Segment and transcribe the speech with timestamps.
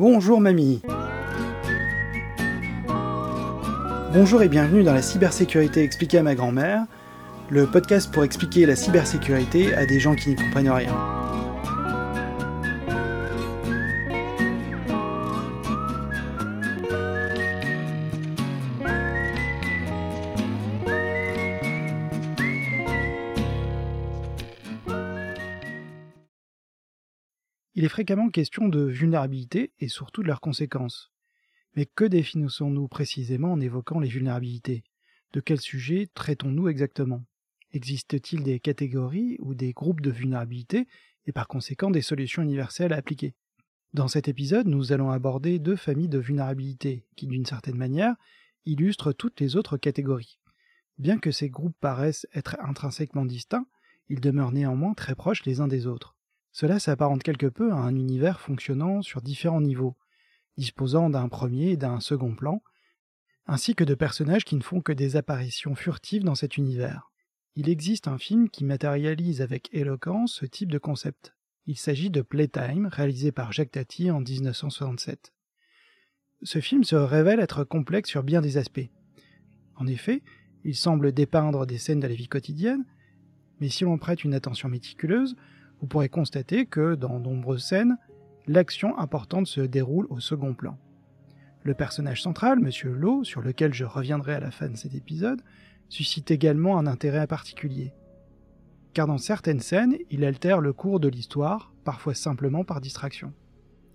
[0.00, 0.80] Bonjour mamie
[4.14, 6.86] Bonjour et bienvenue dans la cybersécurité expliquée à ma grand-mère,
[7.50, 11.19] le podcast pour expliquer la cybersécurité à des gens qui n'y comprennent rien.
[27.90, 31.12] Fréquemment question de vulnérabilité et surtout de leurs conséquences.
[31.76, 34.84] Mais que définissons-nous précisément en évoquant les vulnérabilités?
[35.32, 37.24] De quel sujet traitons-nous exactement?
[37.72, 40.86] Existe-t-il des catégories ou des groupes de vulnérabilité
[41.26, 43.34] et par conséquent des solutions universelles à appliquer?
[43.92, 48.14] Dans cet épisode, nous allons aborder deux familles de vulnérabilités qui, d'une certaine manière,
[48.66, 50.38] illustrent toutes les autres catégories.
[50.98, 53.66] Bien que ces groupes paraissent être intrinsèquement distincts,
[54.08, 56.16] ils demeurent néanmoins très proches les uns des autres.
[56.52, 59.96] Cela s'apparente quelque peu à un univers fonctionnant sur différents niveaux,
[60.56, 62.62] disposant d'un premier et d'un second plan,
[63.46, 67.10] ainsi que de personnages qui ne font que des apparitions furtives dans cet univers.
[67.56, 71.34] Il existe un film qui matérialise avec éloquence ce type de concept.
[71.66, 75.32] Il s'agit de Playtime, réalisé par Jacques Tati en 1967.
[76.42, 78.88] Ce film se révèle être complexe sur bien des aspects.
[79.76, 80.22] En effet,
[80.64, 82.84] il semble dépeindre des scènes de la vie quotidienne,
[83.60, 85.36] mais si l'on prête une attention méticuleuse,
[85.80, 87.96] vous pourrez constater que, dans nombreuses scènes,
[88.46, 90.78] l'action importante se déroule au second plan.
[91.62, 92.70] Le personnage central, M.
[92.92, 95.42] Lowe, sur lequel je reviendrai à la fin de cet épisode,
[95.88, 97.92] suscite également un intérêt particulier.
[98.94, 103.32] Car dans certaines scènes, il altère le cours de l'histoire, parfois simplement par distraction.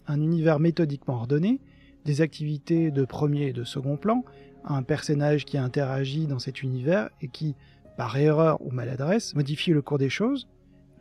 [0.07, 1.59] Un univers méthodiquement ordonné,
[2.05, 4.23] des activités de premier et de second plan,
[4.63, 7.55] un personnage qui interagit dans cet univers et qui,
[7.97, 10.47] par erreur ou maladresse, modifie le cours des choses,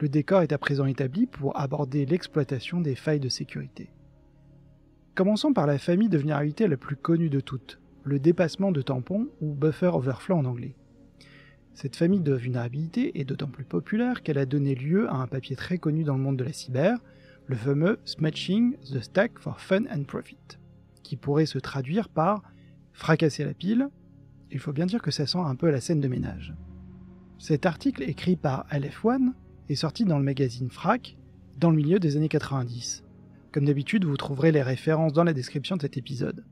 [0.00, 3.90] le décor est à présent établi pour aborder l'exploitation des failles de sécurité.
[5.14, 9.28] Commençons par la famille de vulnérabilité la plus connue de toutes, le dépassement de tampon
[9.40, 10.74] ou buffer overflow en anglais.
[11.72, 15.56] Cette famille de vulnérabilité est d'autant plus populaire qu'elle a donné lieu à un papier
[15.56, 16.98] très connu dans le monde de la cyber,
[17.46, 20.58] le fameux Smashing the Stack for Fun and Profit,
[21.02, 22.42] qui pourrait se traduire par
[22.92, 23.88] fracasser la pile.
[24.50, 26.54] Il faut bien dire que ça sent un peu la scène de ménage.
[27.38, 29.32] Cet article écrit par LF1
[29.68, 31.16] est sorti dans le magazine Frac
[31.58, 33.04] dans le milieu des années 90.
[33.52, 36.44] Comme d'habitude, vous trouverez les références dans la description de cet épisode.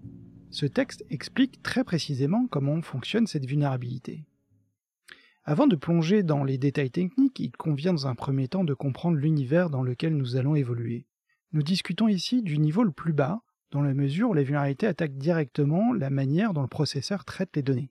[0.50, 4.24] Ce texte explique très précisément comment fonctionne cette vulnérabilité.
[5.44, 9.16] Avant de plonger dans les détails techniques, il convient dans un premier temps de comprendre
[9.16, 11.06] l'univers dans lequel nous allons évoluer.
[11.52, 13.40] Nous discutons ici du niveau le plus bas,
[13.72, 17.62] dans la mesure où la vulnérabilité attaque directement la manière dont le processeur traite les
[17.62, 17.90] données.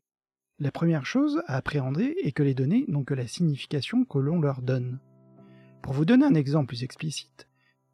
[0.60, 4.40] La première chose à appréhender est que les données n'ont que la signification que l'on
[4.40, 5.00] leur donne.
[5.82, 7.48] Pour vous donner un exemple plus explicite,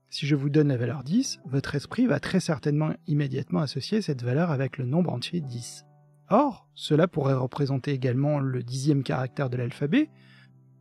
[0.09, 4.24] si je vous donne la valeur 10, votre esprit va très certainement immédiatement associer cette
[4.24, 5.86] valeur avec le nombre entier 10.
[6.30, 10.09] Or, cela pourrait représenter également le dixième caractère de l'alphabet,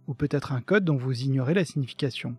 [0.09, 2.37] ou peut-être un code dont vous ignorez la signification.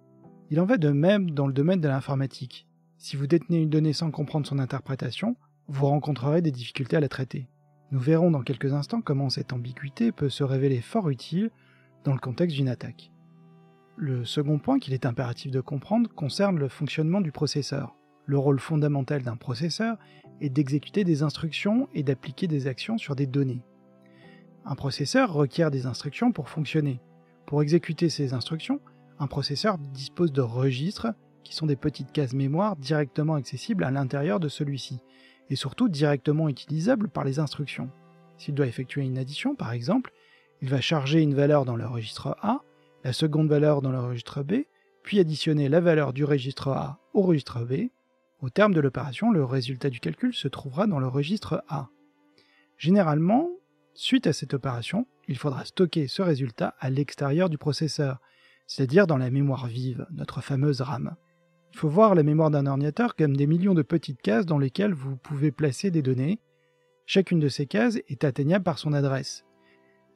[0.49, 2.67] Il en va de même dans le domaine de l'informatique.
[2.97, 7.09] Si vous détenez une donnée sans comprendre son interprétation, vous rencontrerez des difficultés à la
[7.09, 7.47] traiter.
[7.91, 11.51] Nous verrons dans quelques instants comment cette ambiguïté peut se révéler fort utile
[12.03, 13.11] dans le contexte d'une attaque.
[13.99, 17.95] Le second point qu'il est impératif de comprendre concerne le fonctionnement du processeur.
[18.27, 19.97] Le rôle fondamental d'un processeur
[20.39, 23.63] est d'exécuter des instructions et d'appliquer des actions sur des données.
[24.65, 27.01] Un processeur requiert des instructions pour fonctionner.
[27.47, 28.81] Pour exécuter ces instructions,
[29.17, 31.07] un processeur dispose de registres
[31.43, 34.99] qui sont des petites cases mémoire directement accessibles à l'intérieur de celui-ci,
[35.49, 37.89] et surtout directement utilisables par les instructions.
[38.37, 40.11] S'il doit effectuer une addition, par exemple,
[40.61, 42.61] il va charger une valeur dans le registre A
[43.07, 44.65] la seconde valeur dans le registre B,
[45.01, 47.87] puis additionner la valeur du registre A au registre B.
[48.41, 51.87] Au terme de l'opération, le résultat du calcul se trouvera dans le registre A.
[52.77, 53.49] Généralement,
[53.93, 58.19] suite à cette opération, il faudra stocker ce résultat à l'extérieur du processeur,
[58.65, 61.15] c'est-à-dire dans la mémoire vive, notre fameuse RAM.
[61.71, 64.93] Il faut voir la mémoire d'un ordinateur comme des millions de petites cases dans lesquelles
[64.93, 66.41] vous pouvez placer des données.
[67.05, 69.46] Chacune de ces cases est atteignable par son adresse.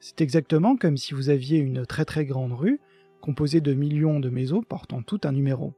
[0.04, 2.80] C'est exactement comme si vous aviez une très très grande rue
[3.20, 5.74] composée de millions de maisons portant tout un numéro.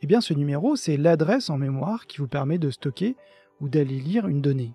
[0.00, 3.16] Eh bien ce numéro, c'est l'adresse en mémoire qui vous permet de stocker
[3.60, 4.72] ou d'aller lire une donnée.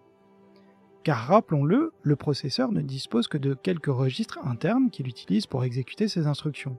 [1.03, 6.07] Car rappelons-le, le processeur ne dispose que de quelques registres internes qu'il utilise pour exécuter
[6.07, 6.77] ses instructions.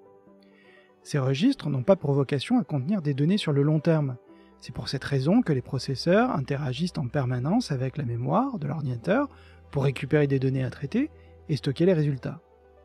[1.02, 4.16] Ces registres n'ont pas pour vocation à contenir des données sur le long terme.
[4.60, 9.28] C'est pour cette raison que les processeurs interagissent en permanence avec la mémoire de l'ordinateur
[9.72, 11.10] pour récupérer des données à traiter
[11.52, 12.40] et stocker les résultats.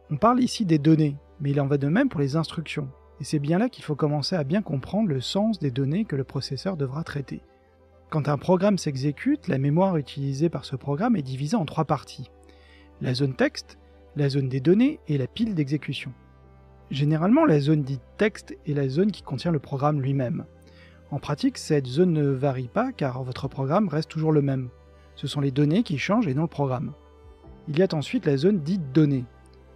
[0.09, 2.89] On parle ici des données, mais il en va de même pour les instructions,
[3.21, 6.17] et c'est bien là qu'il faut commencer à bien comprendre le sens des données que
[6.17, 7.41] le processeur devra traiter.
[8.09, 12.29] Quand un programme s'exécute, la mémoire utilisée par ce programme est divisée en trois parties.
[12.99, 13.77] La zone texte,
[14.17, 16.11] la zone des données et la pile d'exécution.
[16.91, 20.45] Généralement, la zone dite texte est la zone qui contient le programme lui-même.
[21.09, 24.67] En pratique, cette zone ne varie pas car votre programme reste toujours le même.
[25.15, 26.93] Ce sont les données qui changent et non le programme.
[27.69, 29.25] Il y a ensuite la zone dite données.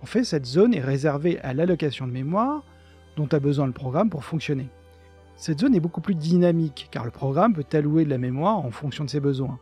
[0.01, 2.63] En fait, cette zone est réservée à l'allocation de mémoire
[3.17, 4.69] dont a besoin le programme pour fonctionner.
[5.35, 8.71] Cette zone est beaucoup plus dynamique car le programme peut allouer de la mémoire en
[8.71, 9.59] fonction de ses besoins.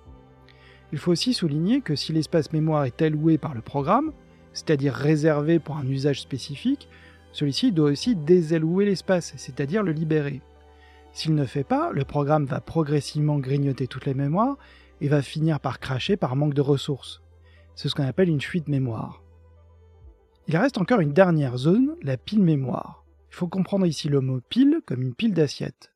[0.91, 4.11] Il faut aussi souligner que si l'espace mémoire est alloué par le programme,
[4.53, 6.87] c'est-à-dire réservé pour un usage spécifique,
[7.31, 10.41] celui-ci doit aussi désallouer l'espace, c'est-à-dire le libérer.
[11.13, 14.57] S'il ne fait pas, le programme va progressivement grignoter toutes les mémoires
[15.01, 17.21] et va finir par cracher par manque de ressources.
[17.75, 19.21] C'est ce qu'on appelle une fuite mémoire.
[20.47, 23.05] Il reste encore une dernière zone, la pile mémoire.
[23.31, 25.93] Il faut comprendre ici le mot pile comme une pile d'assiettes.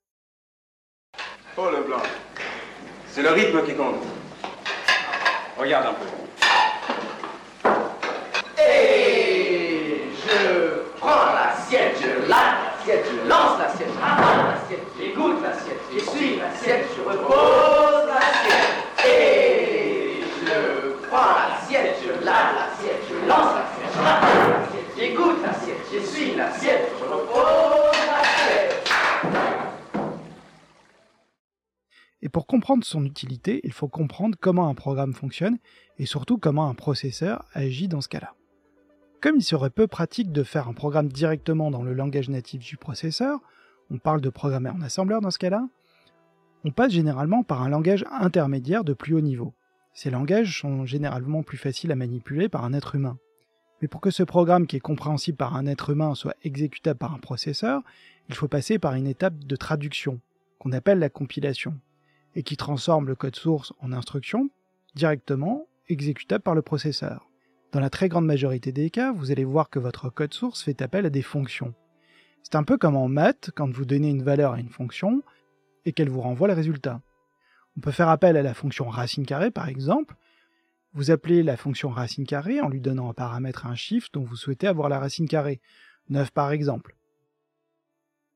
[1.57, 2.01] Oh le blanc,
[3.07, 3.95] c'est le rythme qui compte.
[5.57, 6.05] Regarde un peu.
[8.61, 15.81] Et je prends l'assiette, je lave l'assiette, je lance l'assiette, je ramène l'assiette, j'écoute l'assiette,
[15.93, 18.02] je suis l'assiette, je repose
[32.21, 35.57] Et pour comprendre son utilité, il faut comprendre comment un programme fonctionne
[35.99, 38.33] et surtout comment un processeur agit dans ce cas-là.
[39.19, 42.77] Comme il serait peu pratique de faire un programme directement dans le langage natif du
[42.77, 43.39] processeur,
[43.89, 45.67] on parle de programmer en assembleur dans ce cas-là,
[46.63, 49.53] on passe généralement par un langage intermédiaire de plus haut niveau.
[49.93, 53.17] Ces langages sont généralement plus faciles à manipuler par un être humain.
[53.81, 57.13] Mais pour que ce programme qui est compréhensible par un être humain soit exécutable par
[57.13, 57.81] un processeur,
[58.29, 60.19] il faut passer par une étape de traduction,
[60.57, 61.77] qu'on appelle la compilation,
[62.35, 64.49] et qui transforme le code source en instruction
[64.95, 67.29] directement exécutable par le processeur.
[67.71, 70.81] Dans la très grande majorité des cas, vous allez voir que votre code source fait
[70.81, 71.73] appel à des fonctions.
[72.41, 75.23] C'est un peu comme en maths, quand vous donnez une valeur à une fonction
[75.85, 77.01] et qu'elle vous renvoie le résultat.
[77.77, 80.15] On peut faire appel à la fonction racine carrée par exemple.
[80.93, 84.35] Vous appelez la fonction racine carrée en lui donnant un paramètre un chiffre dont vous
[84.35, 85.59] souhaitez avoir la racine carrée,
[86.09, 86.95] 9 par exemple.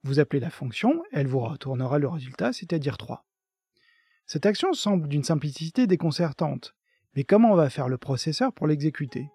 [0.03, 3.25] Vous appelez la fonction, elle vous retournera le résultat, c'est-à-dire 3.
[4.25, 6.75] Cette action semble d'une simplicité déconcertante,
[7.15, 9.29] mais comment va faire le processeur pour l'exécuter?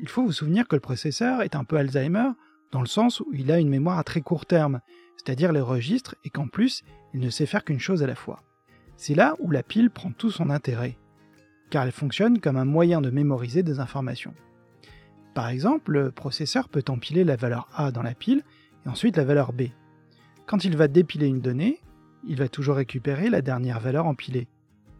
[0.00, 2.30] Il faut vous souvenir que le processeur est un peu Alzheimer,
[2.70, 4.80] dans le sens où il a une mémoire à très court terme,
[5.16, 6.84] c'est-à-dire les registres, et qu'en plus,
[7.14, 8.42] il ne sait faire qu'une chose à la fois.
[8.98, 10.98] C'est là où la pile prend tout son intérêt,
[11.70, 14.34] car elle fonctionne comme un moyen de mémoriser des informations.
[15.34, 18.42] Par exemple, le processeur peut empiler la valeur A dans la pile,
[18.84, 19.68] et ensuite la valeur B.
[20.46, 21.80] Quand il va dépiler une donnée,
[22.26, 24.48] il va toujours récupérer la dernière valeur empilée,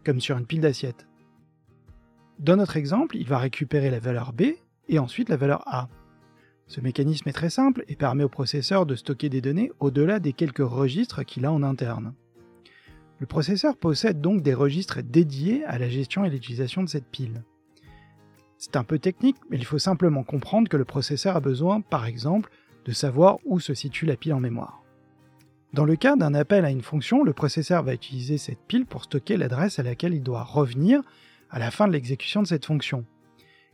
[0.05, 1.05] comme sur une pile d'assiettes.
[2.39, 4.43] Dans notre exemple, il va récupérer la valeur B
[4.87, 5.89] et ensuite la valeur A.
[6.67, 10.31] Ce mécanisme est très simple et permet au processeur de stocker des données au-delà des
[10.31, 12.13] quelques registres qu'il a en interne.
[13.19, 17.43] Le processeur possède donc des registres dédiés à la gestion et l'utilisation de cette pile.
[18.57, 22.05] C'est un peu technique, mais il faut simplement comprendre que le processeur a besoin, par
[22.05, 22.49] exemple,
[22.85, 24.83] de savoir où se situe la pile en mémoire.
[25.73, 29.03] Dans le cas d'un appel à une fonction, le processeur va utiliser cette pile pour
[29.03, 31.01] stocker l'adresse à laquelle il doit revenir
[31.51, 33.05] à la fin de l'exécution de cette fonction.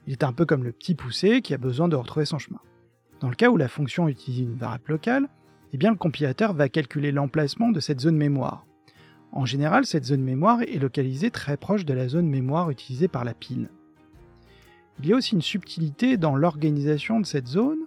[0.08, 2.60] Il est un peu comme le petit poussé qui a besoin de retrouver son chemin.
[3.22, 5.30] Dans le cas où la fonction utilise une variable locale,
[5.72, 8.66] eh bien le compilateur va calculer l'emplacement de cette zone mémoire.
[9.36, 13.26] En général, cette zone mémoire est localisée très proche de la zone mémoire utilisée par
[13.26, 13.70] la pile.
[15.00, 17.80] Il y a aussi une subtilité dans l'organisation de cette zone,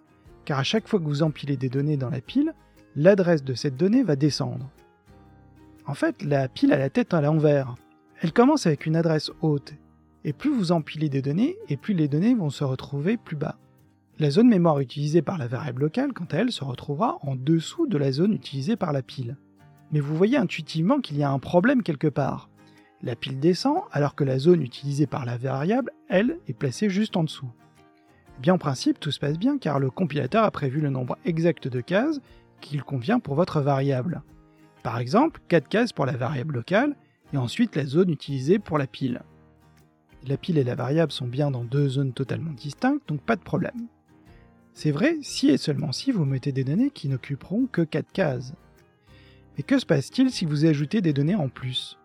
[0.44, 2.52] car à chaque fois que vous empilez des données dans la pile,
[2.96, 4.70] l'adresse de cette donnée va descendre.
[5.86, 7.76] En fait, la pile a la tête à l'envers.
[8.20, 9.72] Elle commence avec une adresse haute,
[10.24, 13.56] et plus vous empilez des données, et plus les données vont se retrouver plus bas.
[14.18, 17.86] La zone mémoire utilisée par la variable locale, quant à elle, se retrouvera en dessous
[17.86, 19.38] de la zone utilisée par la pile.
[19.92, 22.50] Mais vous voyez intuitivement qu'il y a un problème quelque part.
[23.02, 27.16] La pile descend alors que la zone utilisée par la variable, elle, est placée juste
[27.16, 27.50] en dessous.
[28.40, 31.68] Bien en principe, tout se passe bien car le compilateur a prévu le nombre exact
[31.68, 32.20] de cases
[32.60, 34.22] qu'il convient pour votre variable.
[34.82, 36.96] Par exemple, 4 cases pour la variable locale
[37.32, 39.22] et ensuite la zone utilisée pour la pile.
[40.26, 43.42] La pile et la variable sont bien dans deux zones totalement distinctes, donc pas de
[43.42, 43.86] problème.
[44.72, 48.54] C'est vrai si et seulement si vous mettez des données qui n'occuperont que 4 cases.
[49.58, 51.98] Mais que se passe-t-il si vous ajoutez des données en plus?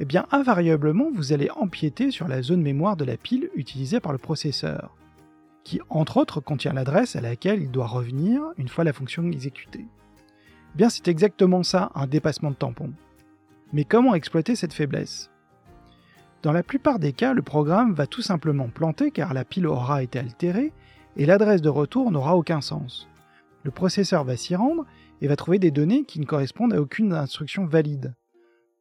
[0.00, 4.10] Eh bien, invariablement, vous allez empiéter sur la zone mémoire de la pile utilisée par
[4.10, 4.96] le processeur,
[5.62, 9.86] qui entre autres contient l'adresse à laquelle il doit revenir une fois la fonction exécutée.
[9.86, 12.92] Eh bien, c'est exactement ça, un dépassement de tampon.
[13.72, 15.30] Mais comment exploiter cette faiblesse?
[16.42, 20.02] Dans la plupart des cas, le programme va tout simplement planter car la pile aura
[20.02, 20.72] été altérée
[21.16, 23.08] et l'adresse de retour n'aura aucun sens.
[23.62, 24.84] Le processeur va s'y rendre
[25.20, 28.14] et va trouver des données qui ne correspondent à aucune instruction valide.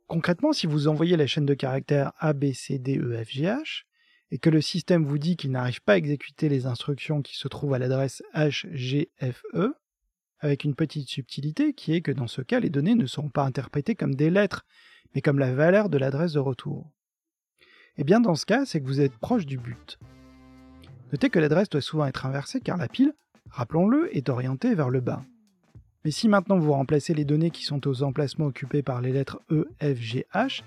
[0.07, 3.43] Concrètement, si vous envoyez la chaîne de caractères A, B, C, D, E, F, G,
[3.43, 3.83] H,
[4.31, 7.47] et que le système vous dit qu'il n'arrive pas à exécuter les instructions qui se
[7.47, 8.65] trouvent à l'adresse H,
[9.53, 9.75] E,
[10.39, 13.43] avec une petite subtilité qui est que dans ce cas, les données ne seront pas
[13.43, 14.65] interprétées comme des lettres,
[15.15, 16.91] mais comme la valeur de l'adresse de retour.
[17.97, 19.97] Et eh bien dans ce cas, c'est que vous êtes proche du but.
[21.11, 23.13] Notez que l'adresse doit souvent être inversée car la pile,
[23.49, 25.23] rappelons-le, est orientée vers le bas.
[26.07, 29.41] Mais si maintenant vous remplacez les données qui sont aux emplacements occupés par les lettres
[29.51, 30.61] E, F, G, H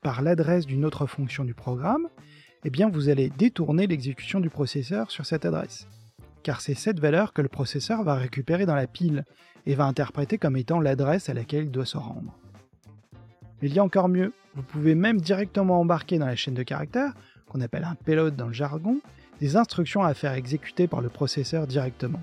[0.00, 2.08] par l'adresse d'une autre fonction du programme,
[2.64, 5.86] eh bien vous allez détourner l'exécution du processeur sur cette adresse.
[6.42, 9.26] Car c'est cette valeur que le processeur va récupérer dans la pile
[9.66, 12.34] et va interpréter comme étant l'adresse à laquelle il doit se rendre.
[13.60, 16.62] Mais il y a encore mieux, vous pouvez même directement embarquer dans la chaîne de
[16.62, 17.12] caractères,
[17.50, 19.02] qu'on appelle un payload dans le jargon,
[19.40, 22.22] des instructions à faire exécuter par le processeur directement.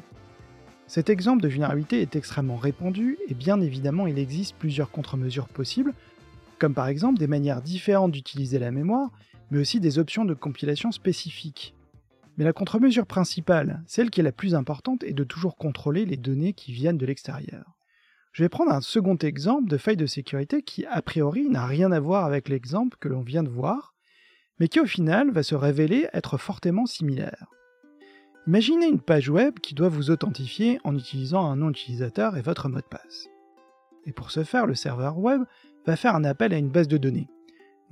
[0.93, 5.91] Cet exemple de vulnérabilité est extrêmement répandu et bien évidemment il existe plusieurs contre-mesures possibles,
[6.59, 9.09] comme par exemple des manières différentes d'utiliser la mémoire,
[9.49, 11.73] mais aussi des options de compilation spécifiques.
[12.37, 16.15] Mais la contre-mesure principale, celle qui est la plus importante, est de toujours contrôler les
[16.15, 17.75] données qui viennent de l'extérieur.
[18.31, 21.91] Je vais prendre un second exemple de faille de sécurité qui a priori n'a rien
[21.91, 23.95] à voir avec l'exemple que l'on vient de voir,
[24.59, 27.47] mais qui au final va se révéler être fortement similaire.
[28.45, 32.67] Imaginez une page web qui doit vous authentifier en utilisant un nom utilisateur et votre
[32.67, 33.29] mot de passe.
[34.05, 35.43] Et pour ce faire, le serveur web
[35.85, 37.29] va faire un appel à une base de données.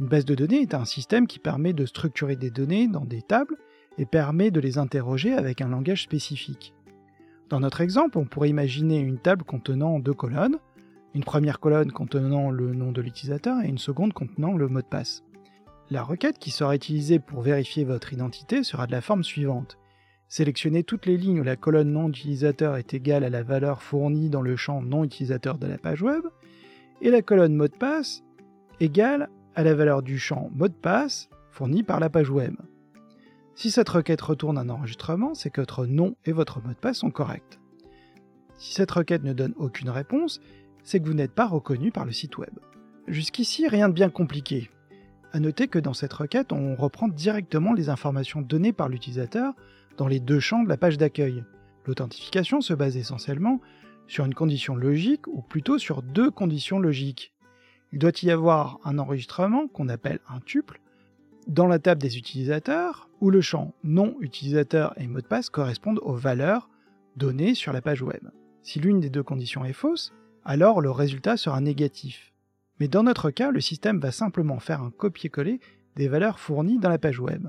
[0.02, 3.22] Une base de données est un système qui permet de structurer des données dans des
[3.22, 3.56] tables
[3.98, 6.74] et permet de les interroger avec un langage spécifique.
[7.48, 10.58] Dans notre exemple, on pourrait imaginer une table contenant deux colonnes,
[11.14, 14.86] une première colonne contenant le nom de l'utilisateur et une seconde contenant le mot de
[14.86, 15.24] passe.
[15.90, 19.78] La requête qui sera utilisée pour vérifier votre identité sera de la forme suivante.
[20.32, 24.30] Sélectionnez toutes les lignes où la colonne nom utilisateur est égale à la valeur fournie
[24.30, 26.24] dans le champ non utilisateur de la page web,
[27.02, 28.24] et la colonne mot de passe
[28.80, 32.56] égale à la valeur du champ mot de passe fourni par la page web.
[33.56, 37.00] Si cette requête retourne un enregistrement, c'est que votre nom et votre mot de passe
[37.00, 37.60] sont corrects.
[38.58, 40.40] Si cette requête ne donne aucune réponse,
[40.82, 42.58] c'est que vous n'êtes pas reconnu par le site web.
[43.06, 44.70] Jusqu'ici, rien de bien compliqué.
[45.34, 49.56] A noter que dans cette requête, on reprend directement les informations données par l'utilisateur
[49.98, 51.44] dans les deux champs de la page d'accueil.
[51.86, 53.60] L'authentification se base essentiellement
[54.08, 57.34] sur une condition logique ou plutôt sur deux conditions logiques.
[57.94, 60.82] Il doit y avoir un enregistrement qu'on appelle un tuple
[61.48, 66.00] dans la table des utilisateurs où le champ nom utilisateur et mot de passe correspondent
[66.02, 66.70] aux valeurs
[67.16, 68.30] données sur la page web.
[68.64, 70.14] Si l'une des deux conditions est fausse,
[70.46, 72.32] alors le résultat sera négatif.
[72.80, 75.60] Mais dans notre cas, le système va simplement faire un copier-coller
[75.96, 77.48] des valeurs fournies dans la page web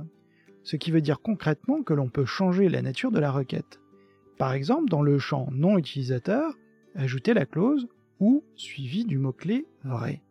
[0.65, 3.81] ce qui veut dire concrètement que l'on peut changer la nature de la requête.
[4.39, 6.55] Par exemple, dans le champ non utilisateur,
[6.95, 7.89] ajouter la clause
[8.21, 10.23] ou suivi du mot-clé vrai.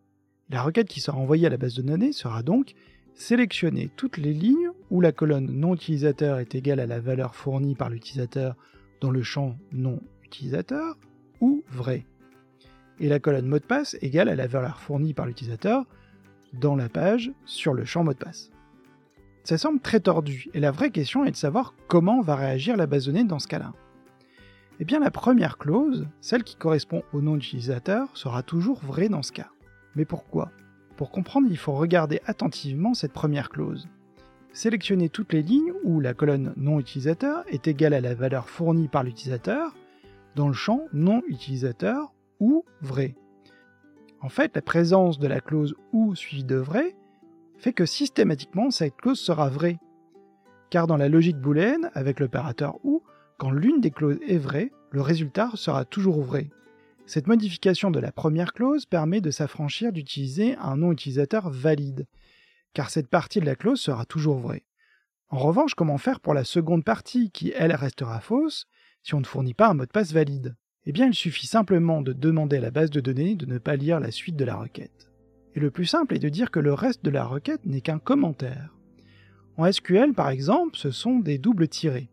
[0.50, 2.74] La requête qui sera envoyée à la base de données sera donc
[3.14, 7.76] sélectionner toutes les lignes où la colonne non utilisateur est égale à la valeur fournie
[7.76, 8.56] par l'utilisateur
[9.00, 10.98] dans le champ non utilisateur
[11.40, 12.06] ou vrai.
[13.00, 15.86] Et la colonne mot de passe égale à la valeur fournie par l'utilisateur
[16.54, 18.51] dans la page sur le champ mot de passe.
[19.44, 22.86] Ça semble très tordu, et la vraie question est de savoir comment va réagir la
[22.86, 23.74] base de données dans ce cas-là.
[24.80, 29.24] Eh bien la première clause, celle qui correspond au nom d'utilisateur, sera toujours vraie dans
[29.24, 29.50] ce cas.
[29.96, 30.52] Mais pourquoi?
[30.96, 33.88] Pour comprendre, il faut regarder attentivement cette première clause.
[34.54, 38.88] Sélectionnez toutes les lignes où la colonne non utilisateur est égale à la valeur fournie
[38.88, 39.76] par l'utilisateur
[40.36, 43.16] dans le champ non utilisateur ou vrai.
[44.22, 46.96] En fait, la présence de la clause ou suivie de vrai
[47.62, 49.78] fait que systématiquement cette clause sera vraie.
[50.72, 53.04] Car dans la logique booléenne, avec l'opérateur OU,
[53.38, 56.50] quand l'une des clauses est vraie, le résultat sera toujours vrai.
[57.06, 62.08] Cette modification de la première clause permet de s'affranchir d'utiliser un nom utilisateur valide,
[62.74, 64.64] car cette partie de la clause sera toujours vraie.
[65.30, 68.66] En revanche, comment faire pour la seconde partie, qui elle restera fausse,
[69.04, 70.56] si on ne fournit pas un mot de passe valide?
[70.86, 73.76] Eh bien, il suffit simplement de demander à la base de données de ne pas
[73.76, 75.11] lire la suite de la requête.
[75.56, 78.00] Et le plus simple est de dire que le reste de la requête n'est qu'un
[78.00, 78.76] commentaire.
[79.58, 82.10] En SQL, par exemple, ce sont des doubles tirés.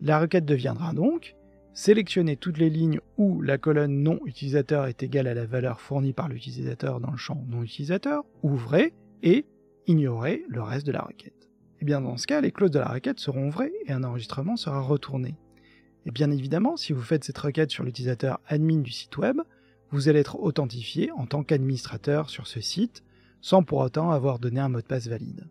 [0.00, 1.34] La requête deviendra donc
[1.72, 6.12] sélectionner toutes les lignes où la colonne non utilisateur est égale à la valeur fournie
[6.12, 8.92] par l'utilisateur dans le champ non utilisateur, ou vrai,
[9.22, 9.44] et
[9.86, 11.48] ignorer le reste de la requête.
[11.80, 14.56] Et bien dans ce cas, les clauses de la requête seront vraies et un enregistrement
[14.56, 15.34] sera retourné.
[16.06, 19.40] Et bien évidemment, si vous faites cette requête sur l'utilisateur admin du site web,
[19.94, 23.04] vous allez être authentifié en tant qu'administrateur sur ce site
[23.40, 25.46] sans pour autant avoir donné un mot de passe valide.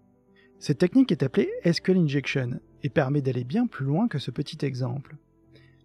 [0.59, 4.65] Cette technique est appelée SQL Injection et permet d'aller bien plus loin que ce petit
[4.65, 5.15] exemple.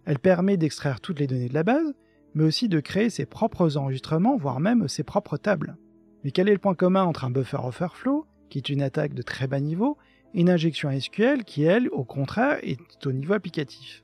[0.03, 1.93] Elle permet d'extraire toutes les données de la base,
[2.33, 5.77] mais aussi de créer ses propres enregistrements, voire même ses propres tables.
[6.25, 9.21] Mais quel est le point commun entre un buffer overflow, qui est une attaque de
[9.21, 9.97] très bas niveau,
[10.33, 14.03] et une injection SQL qui, elle, au contraire, est au niveau applicatif?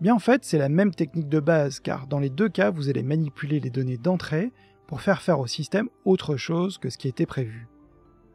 [0.00, 2.88] Bien en fait, c'est la même technique de base, car dans les deux cas, vous
[2.88, 4.50] allez manipuler les données d'entrée
[4.86, 7.68] pour faire faire au système autre chose que ce qui était prévu.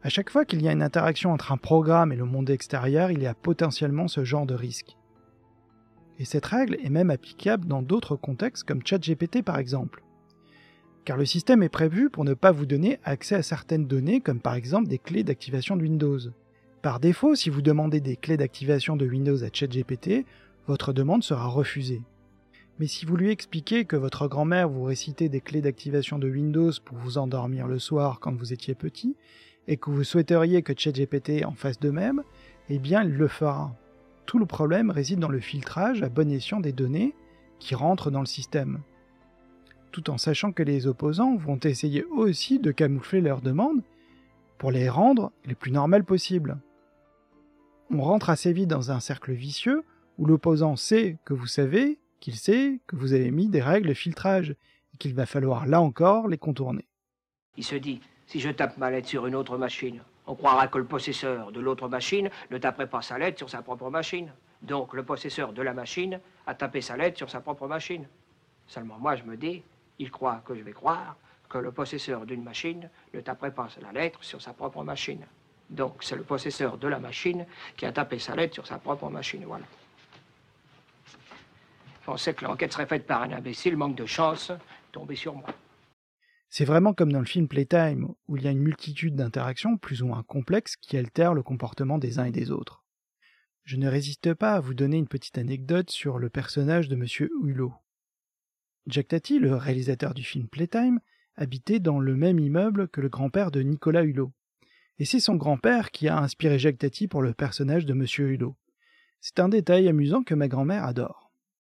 [0.02, 3.10] À chaque fois qu'il y a une interaction entre un programme et le monde extérieur,
[3.10, 4.96] il y a potentiellement ce genre de risque.
[6.20, 10.04] Et cette règle est même applicable dans d'autres contextes comme ChatGPT par exemple.
[11.04, 14.40] Car le système est prévu pour ne pas vous donner accès à certaines données comme
[14.40, 16.20] par exemple des clés d'activation de Windows.
[16.80, 20.24] Par défaut, si vous demandez des clés d'activation de Windows à ChatGPT,
[20.66, 22.02] votre demande sera refusée.
[22.78, 26.72] Mais si vous lui expliquez que votre grand-mère vous récitait des clés d'activation de Windows
[26.84, 29.16] pour vous endormir le soir quand vous étiez petit,
[29.68, 32.22] et que vous souhaiteriez que ChatGPT en fasse de même,
[32.68, 33.74] eh bien il le fera.
[34.26, 37.14] Tout le problème réside dans le filtrage à bon escient des données
[37.58, 38.80] qui rentrent dans le système.
[39.92, 43.82] Tout en sachant que les opposants vont essayer aussi de camoufler leurs demandes
[44.58, 46.58] pour les rendre les plus normales possibles.
[47.90, 49.84] On rentre assez vite dans un cercle vicieux
[50.18, 53.94] où l'opposant sait que vous savez qu'il sait que vous avez mis des règles de
[53.94, 54.56] filtrage
[54.92, 56.86] et qu'il va falloir là encore les contourner.
[57.56, 60.78] Il se dit si je tape ma lettre sur une autre machine, on croira que
[60.78, 64.32] le possesseur de l'autre machine ne taperait pas sa lettre sur sa propre machine.
[64.62, 68.06] Donc le possesseur de la machine a tapé sa lettre sur sa propre machine.
[68.66, 69.62] Seulement moi je me dis,
[69.98, 71.16] il croit que je vais croire
[71.48, 75.24] que le possesseur d'une machine ne taperait pas la lettre sur sa propre machine.
[75.70, 77.46] Donc c'est le possesseur de la machine
[77.76, 79.44] qui a tapé sa lettre sur sa propre machine.
[79.44, 79.64] Voilà.
[82.06, 84.52] Pensais que l'enquête serait faite par un imbécile, manque de chance,
[84.92, 85.48] tomber sur moi.
[86.48, 90.02] C'est vraiment comme dans le film Playtime, où il y a une multitude d'interactions plus
[90.02, 92.84] ou moins complexes qui altèrent le comportement des uns et des autres.
[93.64, 97.06] Je ne résiste pas à vous donner une petite anecdote sur le personnage de M.
[97.42, 97.74] Hulot.
[98.86, 101.00] Jack Tati, le réalisateur du film Playtime,
[101.34, 104.30] habitait dans le même immeuble que le grand-père de Nicolas Hulot.
[105.00, 108.06] Et c'est son grand-père qui a inspiré Jack Tati pour le personnage de M.
[108.30, 108.56] Hulot.
[109.20, 111.25] C'est un détail amusant que ma grand-mère adore.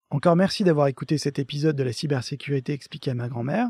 [0.09, 3.67] Encore merci d'avoir écouté cet épisode de la cybersécurité expliquée à ma grand-mère.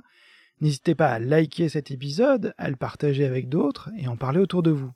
[0.61, 4.61] N'hésitez pas à liker cet épisode, à le partager avec d'autres et en parler autour
[4.61, 4.91] de vous.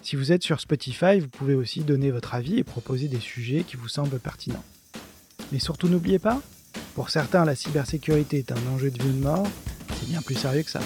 [0.00, 3.62] Si vous êtes sur Spotify, vous pouvez aussi donner votre avis et proposer des sujets
[3.62, 4.64] qui vous semblent pertinents.
[5.52, 6.40] Mais surtout n'oubliez pas,
[6.94, 9.46] pour certains la cybersécurité est un enjeu de vie ou de mort,
[9.94, 10.80] c'est bien plus sérieux que ça.